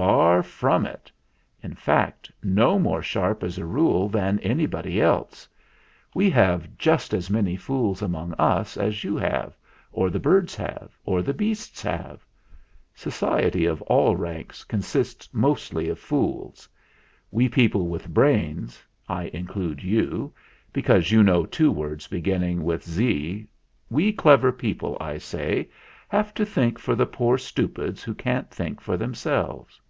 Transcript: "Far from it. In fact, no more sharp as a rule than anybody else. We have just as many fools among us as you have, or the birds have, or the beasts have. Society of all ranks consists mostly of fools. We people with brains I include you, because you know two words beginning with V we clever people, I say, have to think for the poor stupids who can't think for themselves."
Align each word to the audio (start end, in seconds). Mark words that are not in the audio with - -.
"Far 0.00 0.44
from 0.44 0.86
it. 0.86 1.10
In 1.60 1.74
fact, 1.74 2.30
no 2.40 2.78
more 2.78 3.02
sharp 3.02 3.42
as 3.42 3.58
a 3.58 3.64
rule 3.66 4.08
than 4.08 4.38
anybody 4.40 5.00
else. 5.02 5.48
We 6.14 6.30
have 6.30 6.78
just 6.78 7.12
as 7.12 7.28
many 7.28 7.56
fools 7.56 8.00
among 8.00 8.32
us 8.34 8.76
as 8.76 9.02
you 9.02 9.16
have, 9.16 9.56
or 9.90 10.08
the 10.08 10.20
birds 10.20 10.54
have, 10.54 10.96
or 11.04 11.20
the 11.20 11.34
beasts 11.34 11.82
have. 11.82 12.24
Society 12.94 13.64
of 13.64 13.82
all 13.82 14.14
ranks 14.14 14.62
consists 14.62 15.28
mostly 15.34 15.88
of 15.88 15.98
fools. 15.98 16.68
We 17.32 17.48
people 17.48 17.88
with 17.88 18.06
brains 18.14 18.80
I 19.08 19.24
include 19.32 19.82
you, 19.82 20.32
because 20.72 21.10
you 21.10 21.24
know 21.24 21.44
two 21.44 21.72
words 21.72 22.06
beginning 22.06 22.62
with 22.62 22.84
V 22.84 23.48
we 23.90 24.12
clever 24.12 24.52
people, 24.52 24.96
I 25.00 25.18
say, 25.18 25.70
have 26.06 26.32
to 26.34 26.46
think 26.46 26.78
for 26.78 26.94
the 26.94 27.04
poor 27.04 27.36
stupids 27.36 28.04
who 28.04 28.14
can't 28.14 28.48
think 28.48 28.80
for 28.80 28.96
themselves." 28.96 29.80